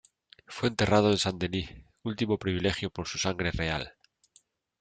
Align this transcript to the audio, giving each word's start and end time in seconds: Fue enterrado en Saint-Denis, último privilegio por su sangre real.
Fue 0.47 0.67
enterrado 0.69 1.11
en 1.11 1.19
Saint-Denis, 1.19 1.69
último 2.01 2.39
privilegio 2.39 2.89
por 2.89 3.07
su 3.07 3.19
sangre 3.19 3.51
real. 3.51 3.93